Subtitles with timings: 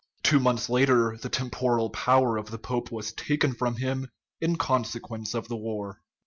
[0.23, 5.35] Two months later the temporal power of the pope was taken from him in consequence
[5.35, 6.01] of the war.